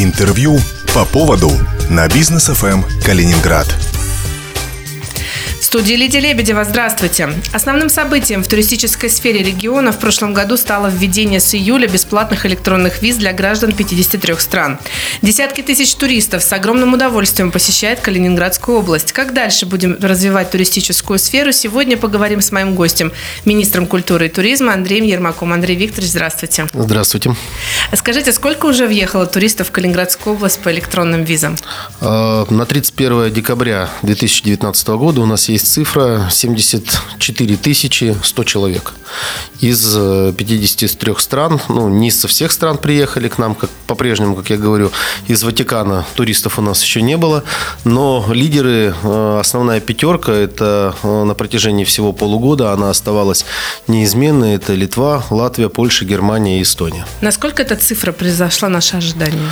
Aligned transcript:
Интервью 0.00 0.60
по 0.94 1.04
поводу 1.04 1.50
на 1.90 2.06
бизнес 2.06 2.44
ФМ 2.46 2.84
Калининград 3.04 3.66
студии 5.68 5.92
Лидия 5.92 6.20
Лебедева, 6.20 6.64
здравствуйте. 6.64 7.28
Основным 7.52 7.90
событием 7.90 8.42
в 8.42 8.48
туристической 8.48 9.10
сфере 9.10 9.42
региона 9.42 9.92
в 9.92 9.98
прошлом 9.98 10.32
году 10.32 10.56
стало 10.56 10.86
введение 10.86 11.40
с 11.40 11.54
июля 11.54 11.86
бесплатных 11.86 12.46
электронных 12.46 13.02
виз 13.02 13.16
для 13.16 13.34
граждан 13.34 13.72
53 13.72 14.36
стран. 14.38 14.78
Десятки 15.20 15.60
тысяч 15.60 15.94
туристов 15.94 16.42
с 16.42 16.50
огромным 16.54 16.94
удовольствием 16.94 17.50
посещают 17.50 18.00
Калининградскую 18.00 18.78
область. 18.78 19.12
Как 19.12 19.34
дальше 19.34 19.66
будем 19.66 19.98
развивать 20.00 20.50
туристическую 20.50 21.18
сферу, 21.18 21.52
сегодня 21.52 21.98
поговорим 21.98 22.40
с 22.40 22.50
моим 22.50 22.74
гостем, 22.74 23.12
министром 23.44 23.86
культуры 23.86 24.24
и 24.24 24.28
туризма 24.30 24.72
Андреем 24.72 25.04
Ермаком. 25.04 25.52
Андрей 25.52 25.76
Викторович, 25.76 26.12
здравствуйте. 26.12 26.66
Здравствуйте. 26.72 27.36
Скажите, 27.92 28.32
сколько 28.32 28.64
уже 28.64 28.86
въехало 28.86 29.26
туристов 29.26 29.68
в 29.68 29.70
Калининградскую 29.70 30.36
область 30.36 30.60
по 30.60 30.72
электронным 30.72 31.24
визам? 31.24 31.56
А, 32.00 32.46
на 32.48 32.64
31 32.64 33.30
декабря 33.34 33.90
2019 34.00 34.88
года 34.88 35.20
у 35.20 35.26
нас 35.26 35.50
есть 35.50 35.57
есть 35.58 35.72
цифра 35.72 36.28
74 36.30 37.56
тысячи 37.56 38.16
100 38.22 38.44
человек. 38.44 38.94
Из 39.60 39.94
53 40.36 41.12
э, 41.12 41.14
стран, 41.18 41.60
ну, 41.68 41.88
не 41.88 42.10
со 42.10 42.28
всех 42.28 42.52
стран 42.52 42.78
приехали 42.78 43.28
к 43.28 43.38
нам, 43.38 43.54
как 43.56 43.70
по-прежнему, 43.86 44.36
как 44.36 44.50
я 44.50 44.56
говорю, 44.56 44.92
из 45.26 45.42
Ватикана 45.42 46.06
туристов 46.14 46.58
у 46.58 46.62
нас 46.62 46.82
еще 46.82 47.02
не 47.02 47.16
было, 47.16 47.42
но 47.84 48.24
лидеры, 48.30 48.94
э, 49.02 49.38
основная 49.40 49.80
пятерка, 49.80 50.32
это 50.32 50.94
э, 51.02 51.24
на 51.24 51.34
протяжении 51.34 51.84
всего 51.84 52.12
полугода 52.12 52.72
она 52.72 52.90
оставалась 52.90 53.44
неизменной, 53.88 54.54
это 54.54 54.74
Литва, 54.74 55.24
Латвия, 55.30 55.68
Польша, 55.68 56.04
Германия 56.04 56.60
и 56.60 56.62
Эстония. 56.62 57.04
Насколько 57.20 57.62
эта 57.62 57.74
цифра 57.74 58.12
превзошла 58.12 58.68
наши 58.68 58.96
ожидания? 58.96 59.50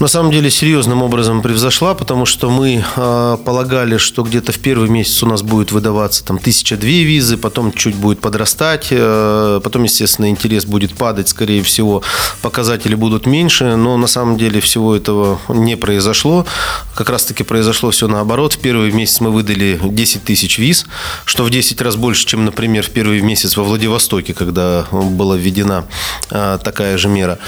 На 0.00 0.08
самом 0.08 0.30
деле 0.32 0.50
серьезным 0.50 1.02
образом 1.02 1.42
превзошла, 1.42 1.94
потому 1.94 2.24
что 2.24 2.48
мы 2.48 2.82
полагали, 2.94 3.98
что 3.98 4.22
где-то 4.22 4.52
в 4.52 4.58
первый 4.58 4.88
месяц 4.88 5.22
у 5.22 5.26
нас 5.26 5.33
будет 5.42 5.72
выдаваться 5.72 6.24
там 6.24 6.38
тысяча 6.38 6.76
две 6.76 7.04
визы, 7.04 7.36
потом 7.36 7.72
чуть 7.72 7.94
будет 7.94 8.20
подрастать, 8.20 8.88
э, 8.90 9.60
потом, 9.62 9.84
естественно, 9.84 10.28
интерес 10.30 10.64
будет 10.64 10.94
падать, 10.94 11.28
скорее 11.28 11.62
всего, 11.62 12.02
показатели 12.42 12.94
будут 12.94 13.26
меньше, 13.26 13.76
но 13.76 13.96
на 13.96 14.06
самом 14.06 14.36
деле 14.36 14.60
всего 14.60 14.94
этого 14.94 15.40
не 15.48 15.76
произошло. 15.76 16.46
Как 16.94 17.10
раз-таки 17.10 17.42
произошло 17.44 17.90
все 17.90 18.08
наоборот. 18.08 18.54
В 18.54 18.58
первый 18.58 18.92
месяц 18.92 19.20
мы 19.20 19.30
выдали 19.30 19.78
10 19.82 20.24
тысяч 20.24 20.58
виз, 20.58 20.86
что 21.24 21.44
в 21.44 21.50
10 21.50 21.80
раз 21.80 21.96
больше, 21.96 22.26
чем, 22.26 22.44
например, 22.44 22.84
в 22.84 22.90
первый 22.90 23.20
месяц 23.20 23.56
во 23.56 23.64
Владивостоке, 23.64 24.34
когда 24.34 24.86
была 24.90 25.36
введена 25.36 25.86
э, 26.30 26.58
такая 26.62 26.98
же 26.98 27.08
мера. 27.08 27.38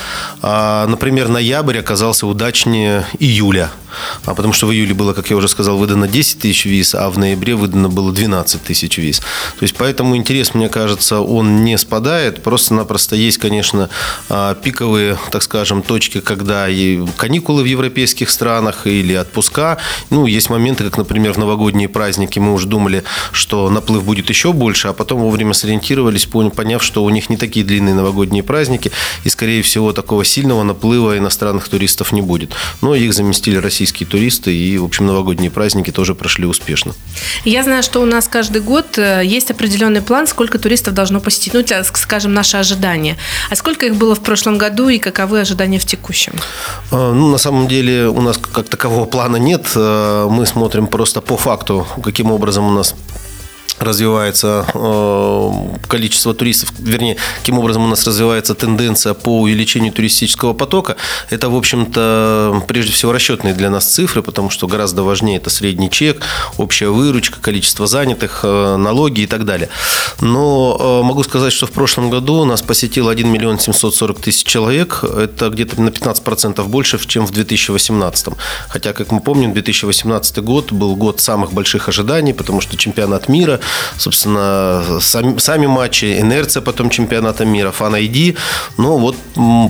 А, 0.42 0.86
например, 0.86 1.28
ноябрь 1.28 1.78
оказался 1.78 2.26
удачнее 2.26 3.06
июля, 3.18 3.70
а 4.24 4.34
потому 4.34 4.52
что 4.52 4.66
в 4.66 4.72
июле 4.72 4.94
было, 4.94 5.12
как 5.12 5.30
я 5.30 5.36
уже 5.36 5.48
сказал, 5.48 5.78
выдано 5.78 6.08
10 6.08 6.40
тысяч 6.40 6.66
виз, 6.66 6.94
а 6.94 7.08
в 7.10 7.18
ноябре 7.18 7.54
выдано 7.54 7.75
было 7.76 8.12
12 8.12 8.62
тысяч 8.62 8.98
виз. 8.98 9.20
То 9.20 9.62
есть 9.62 9.74
поэтому 9.76 10.16
интерес, 10.16 10.54
мне 10.54 10.68
кажется, 10.68 11.20
он 11.20 11.64
не 11.64 11.78
спадает. 11.78 12.42
Просто-напросто 12.42 13.16
есть, 13.16 13.38
конечно, 13.38 13.88
а, 14.28 14.54
пиковые, 14.54 15.18
так 15.30 15.42
скажем, 15.42 15.82
точки, 15.82 16.20
когда 16.20 16.68
и 16.68 17.06
каникулы 17.16 17.62
в 17.62 17.66
европейских 17.66 18.30
странах 18.30 18.86
или 18.86 19.14
отпуска. 19.14 19.78
Ну, 20.10 20.26
есть 20.26 20.50
моменты, 20.50 20.84
как, 20.84 20.98
например, 20.98 21.32
в 21.32 21.38
новогодние 21.38 21.88
праздники 21.88 22.38
мы 22.38 22.52
уже 22.52 22.66
думали, 22.66 23.04
что 23.32 23.70
наплыв 23.70 24.04
будет 24.04 24.28
еще 24.28 24.52
больше, 24.52 24.88
а 24.88 24.92
потом 24.92 25.20
вовремя 25.20 25.52
сориентировались, 25.54 26.26
поняв, 26.26 26.82
что 26.82 27.04
у 27.04 27.10
них 27.10 27.30
не 27.30 27.36
такие 27.36 27.64
длинные 27.64 27.94
новогодние 27.94 28.42
праздники, 28.42 28.90
и, 29.24 29.28
скорее 29.28 29.62
всего, 29.62 29.92
такого 29.92 30.24
сильного 30.24 30.62
наплыва 30.62 31.18
иностранных 31.18 31.68
туристов 31.68 32.12
не 32.12 32.22
будет. 32.22 32.52
Но 32.80 32.94
их 32.94 33.12
заместили 33.12 33.56
российские 33.56 34.06
туристы, 34.06 34.54
и, 34.54 34.78
в 34.78 34.84
общем, 34.84 35.06
новогодние 35.06 35.50
праздники 35.50 35.90
тоже 35.90 36.14
прошли 36.14 36.46
успешно. 36.46 36.94
Я 37.44 37.62
знаю, 37.66 37.82
что 37.82 38.00
у 38.00 38.06
нас 38.06 38.28
каждый 38.28 38.62
год 38.62 38.98
э, 38.98 39.22
есть 39.24 39.50
определенный 39.50 40.00
план, 40.00 40.26
сколько 40.26 40.58
туристов 40.58 40.94
должно 40.94 41.20
посетить, 41.20 41.54
ну, 41.54 41.62
скажем, 41.84 42.32
наши 42.32 42.56
ожидания. 42.56 43.16
А 43.50 43.56
сколько 43.56 43.86
их 43.86 43.96
было 43.96 44.14
в 44.14 44.20
прошлом 44.20 44.56
году 44.58 44.88
и 44.88 44.98
каковы 44.98 45.40
ожидания 45.40 45.78
в 45.78 45.84
текущем? 45.84 46.32
А, 46.92 47.12
ну, 47.12 47.30
на 47.30 47.38
самом 47.38 47.66
деле 47.66 48.08
у 48.08 48.20
нас 48.20 48.38
как 48.38 48.68
такового 48.68 49.06
плана 49.06 49.36
нет. 49.36 49.66
Э, 49.74 50.28
мы 50.30 50.46
смотрим 50.46 50.86
просто 50.86 51.20
по 51.20 51.36
факту, 51.36 51.86
каким 52.04 52.30
образом 52.30 52.66
у 52.66 52.70
нас 52.72 52.94
развивается 53.78 54.66
э, 54.74 55.50
количество 55.88 56.34
туристов, 56.34 56.72
вернее, 56.78 57.16
каким 57.40 57.58
образом 57.58 57.84
у 57.84 57.88
нас 57.88 58.06
развивается 58.06 58.54
тенденция 58.54 59.14
по 59.14 59.40
увеличению 59.40 59.92
туристического 59.92 60.52
потока, 60.52 60.96
это, 61.30 61.48
в 61.48 61.56
общем-то, 61.56 62.62
прежде 62.66 62.92
всего 62.92 63.12
расчетные 63.12 63.54
для 63.54 63.70
нас 63.70 63.86
цифры, 63.86 64.22
потому 64.22 64.50
что 64.50 64.66
гораздо 64.66 65.02
важнее 65.02 65.36
это 65.36 65.50
средний 65.50 65.90
чек, 65.90 66.22
общая 66.56 66.88
выручка, 66.88 67.40
количество 67.40 67.86
занятых, 67.86 68.40
э, 68.42 68.76
налоги 68.76 69.20
и 69.22 69.26
так 69.26 69.44
далее. 69.44 69.68
Но 70.20 70.76
э, 70.78 71.06
могу 71.06 71.22
сказать, 71.22 71.52
что 71.52 71.66
в 71.66 71.72
прошлом 71.72 72.10
году 72.10 72.34
у 72.34 72.44
нас 72.44 72.62
посетило 72.62 73.10
1 73.10 73.28
миллион 73.28 73.58
740 73.58 74.20
тысяч 74.20 74.44
человек, 74.46 75.04
это 75.04 75.50
где-то 75.50 75.80
на 75.80 75.90
15% 75.90 76.64
больше, 76.66 76.98
чем 77.06 77.26
в 77.26 77.30
2018. 77.32 78.28
Хотя, 78.68 78.92
как 78.92 79.12
мы 79.12 79.20
помним, 79.20 79.52
2018 79.52 80.38
год 80.38 80.72
был 80.72 80.96
год 80.96 81.20
самых 81.20 81.52
больших 81.52 81.88
ожиданий, 81.88 82.32
потому 82.32 82.60
что 82.60 82.76
чемпионат 82.76 83.28
мира, 83.28 83.60
собственно, 83.98 85.00
сами, 85.00 85.38
сами 85.38 85.66
матчи, 85.66 86.20
инерция 86.20 86.60
потом 86.60 86.90
чемпионата 86.90 87.44
мира, 87.44 87.70
фан 87.70 87.94
ID. 87.94 88.36
Но 88.76 88.98
вот 88.98 89.16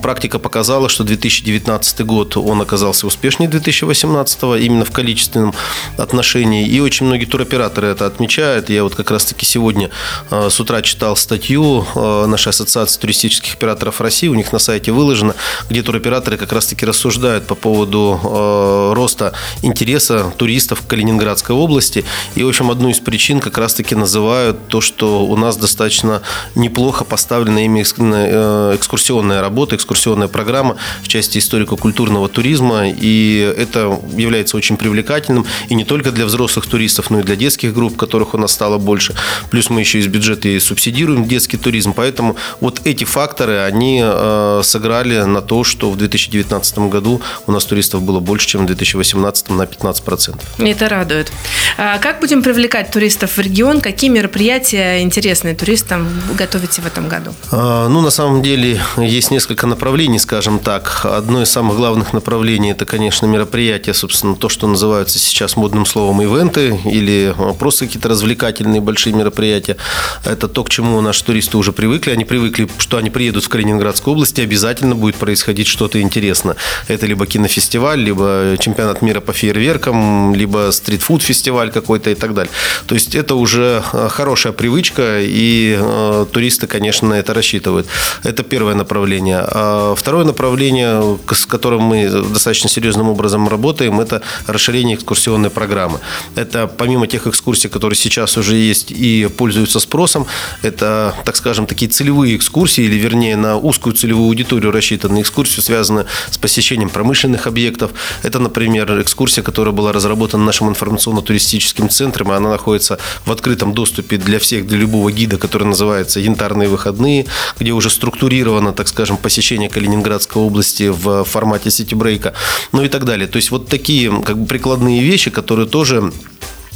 практика 0.02 0.38
показала, 0.38 0.88
что 0.88 1.04
2019 1.04 2.00
год, 2.04 2.36
он 2.36 2.60
оказался 2.60 3.06
успешнее 3.06 3.48
2018 3.48 4.42
именно 4.60 4.84
в 4.84 4.90
количественном 4.90 5.54
отношении. 5.96 6.66
И 6.66 6.80
очень 6.80 7.06
многие 7.06 7.26
туроператоры 7.26 7.88
это 7.88 8.06
отмечают. 8.06 8.70
Я 8.70 8.82
вот 8.82 8.94
как 8.94 9.10
раз-таки 9.10 9.46
сегодня 9.46 9.90
э, 10.30 10.48
с 10.50 10.60
утра 10.60 10.82
читал 10.82 11.16
статью 11.16 11.86
э, 11.94 12.26
нашей 12.26 12.48
ассоциации 12.48 13.00
туристических 13.00 13.54
операторов 13.54 14.00
России. 14.00 14.28
У 14.28 14.34
них 14.34 14.52
на 14.52 14.58
сайте 14.58 14.92
выложено, 14.92 15.34
где 15.68 15.82
туроператоры 15.82 16.36
как 16.36 16.52
раз-таки 16.52 16.86
рассуждают 16.86 17.46
по 17.46 17.54
поводу 17.54 18.20
э, 18.22 18.92
роста 18.94 19.32
интереса 19.62 20.32
туристов 20.36 20.80
в 20.80 20.86
Калининградской 20.86 21.54
области. 21.54 22.04
И, 22.34 22.42
в 22.42 22.48
общем, 22.48 22.70
одну 22.70 22.88
из 22.88 23.00
причин 23.00 23.40
как 23.40 23.58
раз-таки 23.58 23.85
все-таки 23.86 24.00
называют 24.00 24.68
то, 24.68 24.80
что 24.80 25.24
у 25.24 25.36
нас 25.36 25.56
достаточно 25.56 26.20
неплохо 26.56 27.04
поставлена 27.04 27.64
ими 27.64 27.82
э, 27.82 28.74
экскурсионная 28.74 29.40
работа, 29.40 29.76
экскурсионная 29.76 30.26
программа 30.26 30.76
в 31.02 31.08
части 31.08 31.38
историко-культурного 31.38 32.28
туризма. 32.28 32.88
И 32.88 33.54
это 33.56 34.00
является 34.16 34.56
очень 34.56 34.76
привлекательным. 34.76 35.46
И 35.68 35.76
не 35.76 35.84
только 35.84 36.10
для 36.10 36.26
взрослых 36.26 36.66
туристов, 36.66 37.10
но 37.10 37.20
и 37.20 37.22
для 37.22 37.36
детских 37.36 37.74
групп, 37.74 37.96
которых 37.96 38.34
у 38.34 38.38
нас 38.38 38.52
стало 38.52 38.78
больше. 38.78 39.14
Плюс 39.50 39.70
мы 39.70 39.80
еще 39.80 40.00
из 40.00 40.08
бюджета 40.08 40.48
и 40.48 40.58
субсидируем 40.58 41.24
детский 41.24 41.56
туризм. 41.56 41.92
Поэтому 41.92 42.34
вот 42.60 42.80
эти 42.84 43.04
факторы, 43.04 43.58
они 43.58 44.02
э, 44.02 44.62
сыграли 44.64 45.20
на 45.20 45.42
то, 45.42 45.62
что 45.62 45.90
в 45.92 45.96
2019 45.96 46.78
году 46.90 47.20
у 47.46 47.52
нас 47.52 47.64
туристов 47.64 48.02
было 48.02 48.18
больше, 48.18 48.48
чем 48.48 48.62
в 48.62 48.66
2018 48.66 49.50
на 49.50 49.62
15%. 49.62 50.40
Это 50.58 50.88
радует. 50.88 51.30
А 51.78 51.98
как 51.98 52.18
будем 52.18 52.42
привлекать 52.42 52.90
туристов 52.90 53.36
в 53.36 53.40
регион? 53.40 53.75
Регион. 53.76 53.80
Какие 53.80 54.10
мероприятия 54.10 55.02
интересные 55.02 55.54
туристам 55.54 56.08
готовите 56.36 56.82
в 56.82 56.86
этом 56.86 57.08
году? 57.08 57.34
А, 57.50 57.88
ну, 57.88 58.00
на 58.00 58.10
самом 58.10 58.42
деле, 58.42 58.80
есть 58.96 59.30
несколько 59.30 59.66
направлений, 59.66 60.18
скажем 60.18 60.58
так. 60.58 61.02
Одно 61.04 61.42
из 61.42 61.50
самых 61.50 61.76
главных 61.76 62.12
направлений– 62.12 62.70
это, 62.72 62.84
конечно, 62.84 63.26
мероприятия, 63.26 63.94
собственно, 63.94 64.34
то, 64.34 64.48
что 64.48 64.66
называются 64.66 65.18
сейчас 65.18 65.56
модным 65.56 65.86
словом 65.86 66.22
ивенты 66.22 66.78
или 66.84 67.34
просто 67.58 67.86
какие-то 67.86 68.08
развлекательные 68.08 68.80
большие 68.80 69.14
мероприятия. 69.14 69.76
Это 70.24 70.48
то, 70.48 70.64
к 70.64 70.70
чему 70.70 71.00
наши 71.00 71.24
туристы 71.24 71.58
уже 71.58 71.72
привыкли. 71.72 72.10
Они 72.10 72.24
привыкли, 72.24 72.68
что 72.78 72.96
они 72.96 73.10
приедут 73.10 73.44
в 73.44 73.48
Калининградскую 73.48 74.14
область, 74.14 74.38
и 74.38 74.42
обязательно 74.42 74.94
будет 74.94 75.16
происходить 75.16 75.66
что-то 75.66 76.00
интересное. 76.00 76.56
Это 76.88 77.06
либо 77.06 77.26
кинофестиваль, 77.26 78.00
либо 78.00 78.56
чемпионат 78.58 79.02
мира 79.02 79.20
по 79.20 79.32
фейерверкам, 79.32 80.34
либо 80.34 80.70
стритфуд-фестиваль 80.70 81.70
какой-то 81.70 82.10
и 82.10 82.14
так 82.14 82.34
далее. 82.34 82.52
То 82.86 82.94
есть 82.94 83.14
это 83.14 83.34
уже 83.34 83.65
Э, 83.66 84.08
хорошая 84.08 84.52
привычка, 84.52 85.20
и 85.20 85.76
э, 85.78 86.26
туристы, 86.32 86.66
конечно, 86.66 87.08
на 87.08 87.14
это 87.14 87.34
рассчитывают. 87.34 87.86
Это 88.22 88.42
первое 88.42 88.74
направление. 88.74 89.44
А 89.46 89.94
второе 89.94 90.24
направление, 90.24 91.18
с 91.30 91.46
которым 91.46 91.82
мы 91.82 92.08
достаточно 92.08 92.68
серьезным 92.68 93.08
образом 93.08 93.48
работаем, 93.48 94.00
это 94.00 94.22
расширение 94.46 94.96
экскурсионной 94.96 95.50
программы. 95.50 96.00
Это 96.34 96.66
помимо 96.66 97.06
тех 97.06 97.26
экскурсий, 97.26 97.68
которые 97.68 97.96
сейчас 97.96 98.36
уже 98.36 98.56
есть 98.56 98.90
и 98.90 99.28
пользуются 99.36 99.80
спросом, 99.80 100.26
это, 100.62 101.14
так 101.24 101.36
скажем, 101.36 101.66
такие 101.66 101.90
целевые 101.90 102.36
экскурсии, 102.36 102.84
или 102.84 102.96
вернее 102.96 103.36
на 103.36 103.56
узкую 103.56 103.94
целевую 103.94 104.28
аудиторию 104.28 104.72
рассчитанные 104.72 105.22
экскурсии, 105.22 105.60
связанные 105.60 106.06
с 106.30 106.38
посещением 106.38 106.90
промышленных 106.90 107.46
объектов. 107.46 107.90
Это, 108.22 108.38
например, 108.38 109.00
экскурсия, 109.00 109.42
которая 109.42 109.74
была 109.74 109.92
разработана 109.92 110.44
нашим 110.44 110.68
информационно-туристическим 110.68 111.66
туристическим 111.76 111.88
центром, 111.88 112.32
и 112.32 112.34
она 112.34 112.50
находится 112.50 112.98
в 113.24 113.32
открытом 113.32 113.55
доступе 113.74 114.16
для 114.16 114.38
всех, 114.38 114.66
для 114.66 114.78
любого 114.78 115.10
гида, 115.12 115.38
который 115.38 115.64
называется 115.64 116.20
«Янтарные 116.20 116.68
выходные», 116.68 117.26
где 117.58 117.72
уже 117.72 117.90
структурировано, 117.90 118.72
так 118.72 118.88
скажем, 118.88 119.16
посещение 119.16 119.68
Калининградской 119.68 120.42
области 120.42 120.88
в 120.88 121.24
формате 121.24 121.70
сити-брейка, 121.70 122.34
ну 122.72 122.84
и 122.84 122.88
так 122.88 123.04
далее. 123.04 123.26
То 123.26 123.36
есть 123.36 123.50
вот 123.50 123.68
такие 123.68 124.22
как 124.22 124.38
бы 124.38 124.46
прикладные 124.46 125.02
вещи, 125.02 125.30
которые 125.30 125.68
тоже 125.68 126.12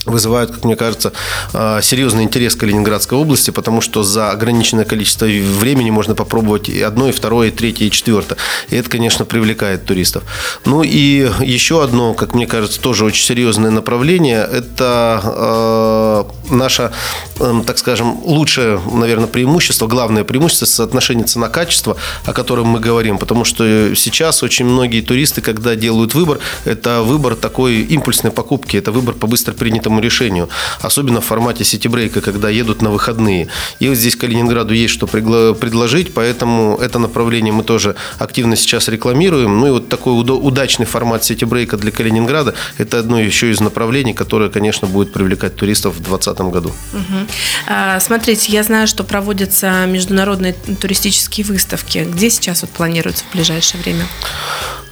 вызывают, 0.06 0.50
как 0.50 0.65
мне 0.65 0.77
кажется, 0.77 1.12
а, 1.53 1.81
серьезный 1.82 2.25
интерес 2.25 2.55
Калининградской 2.56 3.19
области, 3.19 3.50
потому 3.50 3.81
что 3.81 4.03
за 4.03 4.31
ограниченное 4.31 4.85
количество 4.85 5.27
времени 5.27 5.91
можно 5.91 6.15
попробовать 6.15 6.69
и 6.69 6.81
одно, 6.81 7.09
и 7.09 7.12
второе, 7.12 7.49
и 7.49 7.50
третье, 7.50 7.87
и 7.87 7.91
четвертое. 7.91 8.37
И 8.71 8.77
это, 8.77 8.88
конечно, 8.88 9.25
привлекает 9.25 9.85
туристов. 9.85 10.25
Ну 10.65 10.82
и 10.82 11.31
еще 11.41 11.82
одно, 11.82 12.15
как 12.15 12.35
мне 12.35 12.47
кажется, 12.47 12.81
тоже 12.81 13.05
очень 13.05 13.25
серьезное 13.25 13.71
направление– 13.71 14.49
это 14.53 16.27
э, 16.35 16.40
наше, 16.50 16.93
э, 17.38 17.62
так 17.67 17.79
скажем, 17.79 18.20
лучшее, 18.25 18.81
наверное, 18.93 19.26
преимущество, 19.26 19.87
главное 19.87 20.25
преимущество– 20.25 20.67
соотношение 20.67 21.26
цена-качество, 21.26 21.97
о 22.25 22.32
котором 22.32 22.67
мы 22.69 22.81
говорим. 22.81 23.19
Потому 23.19 23.44
что 23.44 23.94
сейчас 23.94 24.43
очень 24.43 24.67
многие 24.67 25.00
туристы, 25.00 25.41
когда 25.41 25.75
делают 25.76 26.14
выбор, 26.14 26.38
это 26.64 27.02
выбор 27.02 27.37
такой 27.37 27.82
импульсной 27.82 28.32
покупки, 28.32 28.76
это 28.76 28.93
выбор 28.93 29.14
по 29.14 29.26
быстро 29.26 29.52
принятому 29.52 30.00
решению, 30.00 30.49
особенно 30.81 31.20
в 31.20 31.25
формате 31.25 31.64
сити-брейка, 31.64 32.20
когда 32.20 32.49
едут 32.49 32.82
на 32.82 32.91
выходные. 32.91 33.49
И 33.79 33.88
вот 33.88 33.96
здесь 33.96 34.17
Калининграду 34.17 34.75
есть 34.75 34.94
что 34.94 35.06
предложить, 35.06 36.14
поэтому 36.14 36.79
это 36.81 36.99
направление 36.99 37.53
мы 37.53 37.64
тоже 37.64 37.94
активно 38.19 38.56
сейчас 38.56 38.88
рекламируем. 38.88 39.61
Ну 39.61 39.67
и 39.67 39.70
вот 39.70 39.88
такой 39.88 40.12
удачный 40.20 40.87
формат 40.87 41.25
сити-брейка 41.25 41.76
для 41.76 41.91
Калининграда– 41.91 42.55
это 42.79 42.99
одно 42.99 43.20
еще 43.20 43.50
из 43.50 43.61
направлений, 43.61 44.14
которое, 44.14 44.50
конечно, 44.50 44.88
будет 44.88 45.12
привлекать 45.12 45.56
туристов 45.56 45.94
в 45.94 46.03
2020 46.03 46.40
году. 46.49 46.73
Угу. 46.93 48.01
Смотрите, 48.01 48.53
я 48.53 48.63
знаю, 48.63 48.87
что 48.87 49.05
проводятся 49.05 49.85
международные 49.87 50.55
туристические 50.55 51.45
выставки. 51.45 52.07
Где 52.11 52.31
сейчас 52.31 52.63
вот 52.63 52.71
планируется 52.71 53.25
в 53.29 53.35
ближайшее 53.35 53.83
время? 53.83 54.07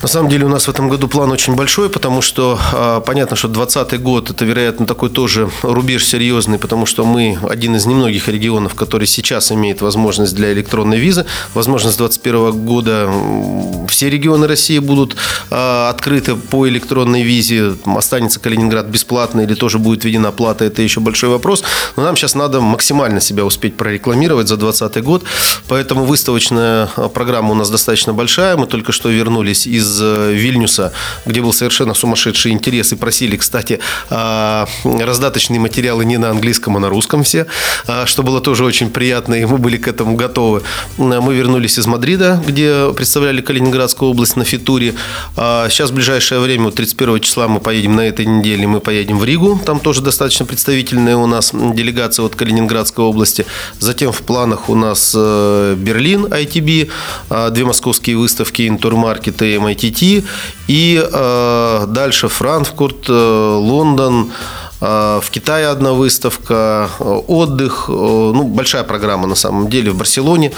На 0.00 0.06
самом 0.06 0.28
деле 0.28 0.44
у 0.44 0.48
нас 0.48 0.66
в 0.66 0.70
этом 0.70 0.88
году 0.88 1.08
план 1.08 1.32
очень 1.32 1.56
большой, 1.56 1.90
потому 1.90 2.22
что 2.22 2.58
а, 2.72 3.00
понятно, 3.00 3.34
что 3.34 3.48
2020 3.48 4.00
год 4.00 4.30
это, 4.30 4.44
вероятно, 4.44 4.86
такой 4.86 5.10
тоже 5.10 5.50
рубеж 5.62 6.06
серьезный, 6.06 6.58
потому 6.58 6.86
что 6.86 7.04
мы 7.04 7.36
один 7.48 7.74
из 7.74 7.84
немногих 7.84 8.28
регионов, 8.28 8.76
который 8.76 9.08
сейчас 9.08 9.50
имеет 9.50 9.80
возможность 9.80 10.36
для 10.36 10.52
электронной 10.52 10.98
визы. 10.98 11.26
Возможно, 11.52 11.90
с 11.90 11.96
2021 11.96 12.64
года 12.64 13.10
все 13.88 14.10
регионы 14.10 14.46
России 14.46 14.78
будут 14.78 15.16
а, 15.50 15.90
открыты 15.90 16.36
по 16.36 16.68
электронной 16.68 17.22
визе. 17.22 17.74
Останется 17.84 18.40
Калининград 18.40 18.86
бесплатно 18.86 19.42
или 19.42 19.54
тоже 19.54 19.78
будет 19.78 20.04
введена 20.04 20.32
плата, 20.32 20.64
это 20.64 20.82
еще 20.82 21.00
большой 21.00 21.30
вопрос. 21.30 21.62
Но 21.96 22.04
нам 22.04 22.16
сейчас 22.16 22.34
надо 22.34 22.60
максимально 22.60 23.20
себя 23.20 23.44
успеть 23.44 23.76
прорекламировать 23.76 24.48
за 24.48 24.56
2020 24.56 25.04
год. 25.04 25.24
Поэтому 25.68 26.04
выставочная 26.04 26.86
программа 27.14 27.50
у 27.50 27.54
нас 27.54 27.70
достаточно 27.70 28.12
большая. 28.12 28.56
Мы 28.56 28.66
только 28.66 28.92
что 28.92 29.08
вернулись 29.08 29.66
из 29.66 30.00
э, 30.00 30.32
Вильнюса, 30.32 30.92
где 31.26 31.40
был 31.40 31.52
совершенно 31.52 31.94
сумасшедший 31.94 32.52
интерес, 32.52 32.92
и 32.92 32.96
просили, 32.96 33.36
кстати, 33.36 33.80
а, 34.10 34.68
раздаточные 34.84 35.60
материалы 35.60 36.04
не 36.04 36.18
на 36.18 36.30
английском, 36.30 36.76
а 36.76 36.80
на 36.80 36.88
русском 36.88 37.22
все, 37.22 37.46
а, 37.86 38.06
что 38.06 38.22
было 38.22 38.40
тоже 38.40 38.64
очень 38.64 38.90
приятно, 38.90 39.34
и 39.34 39.44
мы 39.44 39.58
были 39.58 39.76
к 39.76 39.88
этому 39.88 40.14
готовы. 40.16 40.62
Мы 40.96 41.34
вернулись 41.34 41.78
из 41.78 41.86
Мадрида, 41.86 42.42
где 42.46 42.92
представляли 42.94 43.40
Калининградскую 43.78 44.10
область 44.10 44.36
на 44.36 44.44
Фитуре. 44.44 44.94
А, 45.36 45.68
сейчас 45.68 45.90
в 45.90 45.94
ближайшее 45.94 46.40
время, 46.40 46.70
31 46.70 47.20
числа 47.20 47.48
мы 47.48 47.60
поедем 47.60 47.96
на 47.96 48.02
этой 48.02 48.26
неделе, 48.26 48.66
мы 48.66 48.80
поедем 48.80 49.18
в 49.18 49.24
Ригу, 49.24 49.60
там 49.64 49.80
тоже 49.80 50.02
достаточно 50.02 50.46
представительная 50.46 51.16
у 51.16 51.26
нас 51.26 51.52
делегация 51.52 52.24
от 52.24 52.34
Калининградской 52.34 53.04
области. 53.04 53.46
Затем 53.78 54.12
в 54.12 54.22
планах 54.22 54.68
у 54.68 54.74
нас 54.74 55.12
э, 55.16 55.74
Берлин, 55.78 56.26
ITB, 56.26 56.90
две 57.50 57.64
московские 57.64 58.16
выставки, 58.16 58.68
Интурмаркет 58.68 59.42
и 59.42 59.54
MIT 59.56 59.78
ITT, 59.78 60.24
и 60.68 61.02
э, 61.02 61.86
дальше 61.88 62.28
Франкфурт, 62.28 63.08
э, 63.08 63.12
Лондон, 63.12 64.14
а, 64.24 64.57
в 64.80 65.24
Китае 65.30 65.68
одна 65.68 65.92
выставка, 65.92 66.88
отдых, 67.00 67.88
ну, 67.88 68.44
большая 68.44 68.84
программа 68.84 69.26
на 69.26 69.34
самом 69.34 69.68
деле 69.68 69.90
в 69.90 69.96
Барселоне. 69.96 70.52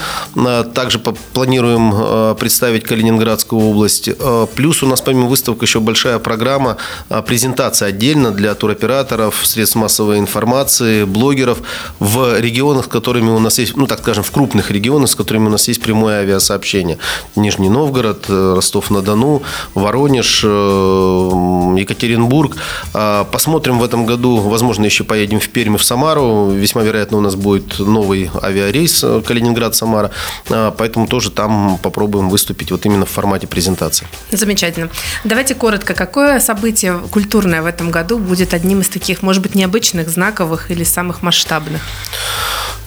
Также 0.74 0.98
планируем 0.98 2.36
представить 2.36 2.84
Калининградскую 2.84 3.62
область. 3.62 4.10
Плюс 4.54 4.82
у 4.82 4.86
нас 4.86 5.00
помимо 5.00 5.26
выставок 5.26 5.62
еще 5.62 5.80
большая 5.80 6.18
программа 6.18 6.76
презентация 7.26 7.88
отдельно 7.88 8.30
для 8.30 8.54
туроператоров, 8.54 9.46
средств 9.46 9.76
массовой 9.76 10.18
информации, 10.18 11.04
блогеров 11.04 11.58
в 11.98 12.38
регионах, 12.38 12.84
с 12.84 12.88
которыми 12.88 13.30
у 13.30 13.38
нас 13.38 13.58
есть, 13.58 13.76
ну, 13.76 13.86
так 13.86 14.00
скажем, 14.00 14.22
в 14.22 14.30
крупных 14.30 14.70
регионах, 14.70 15.08
с 15.08 15.14
которыми 15.14 15.46
у 15.46 15.50
нас 15.50 15.66
есть 15.68 15.80
прямое 15.80 16.20
авиасообщение. 16.20 16.98
Нижний 17.36 17.70
Новгород, 17.70 18.26
Ростов-на-Дону, 18.28 19.42
Воронеж, 19.74 20.42
э, 20.44 20.48
Екатеринбург. 21.78 22.56
Посмотрим 22.92 23.78
в 23.78 23.84
этом 23.84 24.09
году, 24.10 24.38
возможно, 24.38 24.84
еще 24.84 25.04
поедем 25.04 25.38
в 25.38 25.48
Пермь 25.48 25.76
в 25.76 25.82
Самару. 25.82 26.50
Весьма 26.50 26.82
вероятно, 26.82 27.18
у 27.18 27.20
нас 27.20 27.34
будет 27.34 27.78
новый 27.78 28.30
авиарейс 28.42 29.04
Калининград-Самара. 29.26 30.10
А, 30.48 30.70
поэтому 30.70 31.06
тоже 31.06 31.30
там 31.30 31.78
попробуем 31.82 32.28
выступить 32.28 32.70
вот 32.70 32.86
именно 32.86 33.06
в 33.06 33.10
формате 33.10 33.46
презентации. 33.46 34.06
Замечательно. 34.32 34.90
Давайте 35.24 35.54
коротко, 35.54 35.94
какое 35.94 36.40
событие 36.40 36.98
культурное 37.10 37.62
в 37.62 37.66
этом 37.66 37.90
году 37.90 38.18
будет 38.18 38.54
одним 38.54 38.80
из 38.80 38.88
таких, 38.88 39.22
может 39.22 39.42
быть, 39.42 39.54
необычных, 39.54 40.08
знаковых 40.08 40.70
или 40.70 40.84
самых 40.84 41.22
масштабных? 41.22 41.80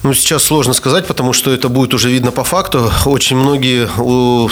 Ну, 0.04 0.12
сейчас 0.12 0.42
сложно 0.42 0.74
сказать, 0.74 1.06
потому 1.06 1.32
что 1.32 1.50
это 1.50 1.70
будет 1.70 1.94
уже 1.94 2.10
видно 2.10 2.30
по 2.30 2.44
факту. 2.44 2.92
Очень 3.06 3.38
многие 3.38 3.88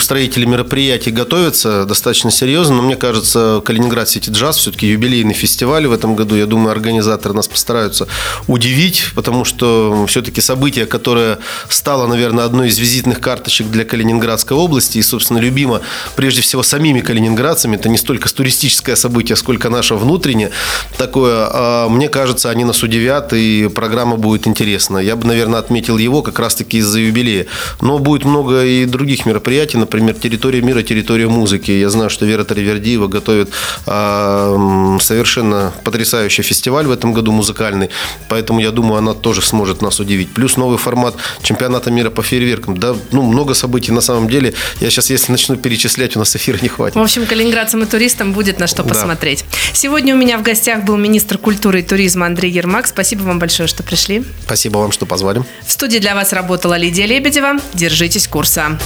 строители 0.00 0.46
мероприятий 0.46 1.10
готовятся 1.10 1.84
достаточно 1.84 2.30
серьезно, 2.30 2.76
но 2.76 2.82
мне 2.82 2.96
кажется, 2.96 3.60
Калининград 3.62 4.08
Сити 4.08 4.30
Джаз 4.30 4.56
все-таки 4.56 4.86
юбилейный 4.86 5.34
фестиваль 5.34 5.86
в 5.86 5.92
этом 5.92 6.16
году. 6.16 6.36
Я 6.36 6.46
думаю, 6.46 6.72
организаторы 6.72 7.34
нас 7.34 7.48
постараются 7.48 8.08
удивить, 8.46 9.04
потому 9.14 9.44
что 9.44 10.06
все-таки 10.08 10.40
событие, 10.40 10.86
которое 10.86 11.38
стало, 11.68 12.06
наверное, 12.06 12.46
одной 12.46 12.68
из 12.68 12.78
визитных 12.78 13.20
карточек 13.20 13.66
для 13.66 13.84
Калининградской 13.84 14.56
области 14.56 14.96
и, 14.96 15.02
собственно, 15.02 15.36
любимо 15.36 15.82
прежде 16.16 16.40
всего 16.40 16.62
самими 16.62 17.00
калининградцами, 17.00 17.76
это 17.76 17.90
не 17.90 17.98
столько 17.98 18.32
туристическое 18.32 18.96
событие, 18.96 19.36
сколько 19.36 19.68
наше 19.68 19.96
внутреннее 19.96 20.50
такое. 20.96 21.46
А 21.52 21.90
мне 21.90 22.08
кажется, 22.08 22.48
они 22.48 22.64
нас 22.64 22.82
удивят, 22.82 23.34
и 23.34 23.68
программа 23.68 24.16
будет 24.16 24.46
интересна. 24.46 24.96
Я 24.96 25.14
бы, 25.14 25.26
наверное, 25.26 25.41
наверное, 25.42 25.60
отметил 25.60 25.98
его 25.98 26.22
как 26.22 26.38
раз-таки 26.38 26.78
из-за 26.78 27.00
юбилея. 27.00 27.46
Но 27.80 27.98
будет 27.98 28.24
много 28.24 28.64
и 28.64 28.84
других 28.84 29.26
мероприятий, 29.26 29.76
например, 29.76 30.14
«Территория 30.14 30.62
мира», 30.62 30.82
«Территория 30.82 31.28
музыки». 31.28 31.70
Я 31.70 31.90
знаю, 31.90 32.10
что 32.10 32.26
Вера 32.26 32.44
Таривердиева 32.44 33.08
готовит 33.08 33.50
э, 33.86 34.98
совершенно 35.00 35.72
потрясающий 35.84 36.42
фестиваль 36.42 36.86
в 36.86 36.90
этом 36.90 37.12
году 37.12 37.32
музыкальный, 37.32 37.90
поэтому 38.28 38.60
я 38.60 38.70
думаю, 38.70 38.98
она 38.98 39.14
тоже 39.14 39.42
сможет 39.42 39.82
нас 39.82 40.00
удивить. 40.00 40.32
Плюс 40.32 40.56
новый 40.56 40.78
формат 40.78 41.16
чемпионата 41.42 41.90
мира 41.90 42.10
по 42.10 42.22
фейерверкам. 42.22 42.76
Да, 42.78 42.94
ну, 43.10 43.22
много 43.22 43.54
событий 43.54 43.92
на 43.92 44.00
самом 44.00 44.28
деле. 44.28 44.54
Я 44.80 44.90
сейчас, 44.90 45.10
если 45.10 45.32
начну 45.32 45.56
перечислять, 45.56 46.16
у 46.16 46.18
нас 46.18 46.36
эфира 46.36 46.58
не 46.62 46.68
хватит. 46.68 46.96
В 46.96 47.00
общем, 47.00 47.26
калининградцам 47.26 47.82
и 47.82 47.86
туристам 47.86 48.32
будет 48.32 48.60
на 48.60 48.66
что 48.66 48.84
посмотреть. 48.84 49.44
Да. 49.50 49.56
Сегодня 49.72 50.14
у 50.14 50.18
меня 50.18 50.38
в 50.38 50.42
гостях 50.42 50.84
был 50.84 50.96
министр 50.96 51.38
культуры 51.38 51.80
и 51.80 51.82
туризма 51.82 52.26
Андрей 52.26 52.52
Ермак. 52.52 52.86
Спасибо 52.86 53.22
вам 53.22 53.38
большое, 53.38 53.66
что 53.66 53.82
пришли. 53.82 54.24
Спасибо 54.44 54.78
вам, 54.78 54.92
что 54.92 55.06
позвали 55.06 55.31
позвали. 55.34 55.46
В 55.66 55.72
студии 55.72 55.98
для 55.98 56.14
вас 56.14 56.32
работала 56.32 56.76
Лидия 56.76 57.06
Лебедева. 57.06 57.54
Держитесь 57.74 58.28
курса. 58.28 58.78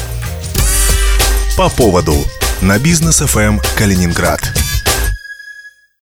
По 1.56 1.68
поводу 1.70 2.14
на 2.60 2.78
бизнес 2.78 3.20
ФМ 3.20 3.58
Калининград. 3.76 4.65